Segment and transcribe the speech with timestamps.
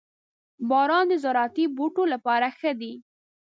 [0.69, 2.93] •باران د زراعتي بوټو لپاره ښه دی.